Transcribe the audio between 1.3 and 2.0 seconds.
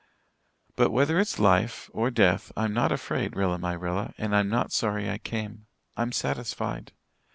life